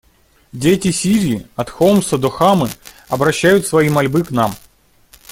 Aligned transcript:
Дети 0.51 0.91
Сирии— 0.91 1.45
от 1.55 1.69
Хомса 1.69 2.17
до 2.17 2.31
Хамы— 2.31 2.71
обращают 3.07 3.67
свои 3.67 3.87
мольбы 3.87 4.23
к 4.23 4.31
нам. 4.31 4.55